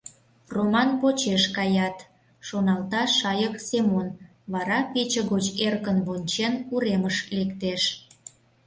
«Роман 0.55 0.89
почеш 1.01 1.43
каят,— 1.57 1.97
шоналта 2.47 3.01
Шайык 3.17 3.55
Семон, 3.67 4.07
вара, 4.53 4.79
пече 4.93 5.21
гоч 5.31 5.45
эркын 5.67 5.97
вончен, 6.07 6.53
уремыш 6.73 7.17
лектеш. 7.35 7.83